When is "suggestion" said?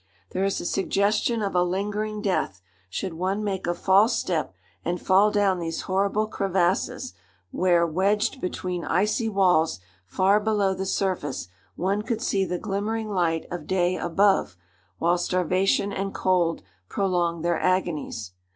0.65-1.43